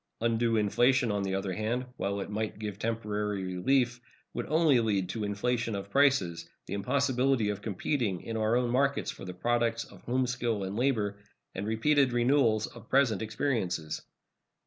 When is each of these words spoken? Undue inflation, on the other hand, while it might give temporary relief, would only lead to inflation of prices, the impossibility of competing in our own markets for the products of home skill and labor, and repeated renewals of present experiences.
Undue 0.19 0.57
inflation, 0.57 1.11
on 1.11 1.21
the 1.21 1.35
other 1.35 1.53
hand, 1.53 1.85
while 1.95 2.21
it 2.21 2.29
might 2.31 2.57
give 2.57 2.79
temporary 2.79 3.43
relief, 3.43 4.01
would 4.33 4.47
only 4.47 4.79
lead 4.79 5.07
to 5.07 5.23
inflation 5.23 5.75
of 5.75 5.91
prices, 5.91 6.49
the 6.65 6.73
impossibility 6.73 7.49
of 7.49 7.61
competing 7.61 8.19
in 8.23 8.35
our 8.35 8.55
own 8.55 8.71
markets 8.71 9.11
for 9.11 9.25
the 9.25 9.33
products 9.35 9.83
of 9.83 10.01
home 10.01 10.25
skill 10.25 10.63
and 10.63 10.75
labor, 10.75 11.19
and 11.53 11.67
repeated 11.67 12.13
renewals 12.13 12.65
of 12.65 12.89
present 12.89 13.21
experiences. 13.21 14.01